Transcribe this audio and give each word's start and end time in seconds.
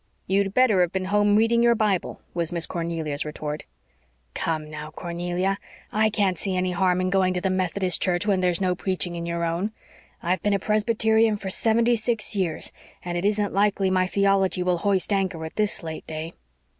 "You'd 0.25 0.55
better 0.55 0.81
have 0.81 0.91
been 0.91 1.05
home 1.13 1.35
reading 1.35 1.61
your 1.61 1.75
Bible," 1.75 2.21
was 2.33 2.51
Miss 2.51 2.65
Cornelia's 2.65 3.23
retort. 3.23 3.65
"Come, 4.33 4.67
now, 4.67 4.89
Cornelia, 4.89 5.59
I 5.93 6.09
can't 6.09 6.39
see 6.39 6.55
any 6.57 6.71
harm 6.71 7.01
in 7.01 7.11
going 7.11 7.35
to 7.35 7.39
the 7.41 7.51
Methodist 7.51 8.01
church 8.01 8.25
when 8.25 8.39
there's 8.39 8.59
no 8.59 8.73
preaching 8.73 9.13
in 9.15 9.27
your 9.27 9.43
own. 9.43 9.71
I've 10.23 10.41
been 10.41 10.55
a 10.55 10.59
Presbyterian 10.59 11.37
for 11.37 11.51
seventy 11.51 11.95
six 11.95 12.35
years, 12.35 12.71
and 13.05 13.15
it 13.15 13.25
isn't 13.25 13.53
likely 13.53 13.91
my 13.91 14.07
theology 14.07 14.63
will 14.63 14.79
hoist 14.79 15.13
anchor 15.13 15.45
at 15.45 15.55
this 15.55 15.83
late 15.83 16.07
day." 16.07 16.33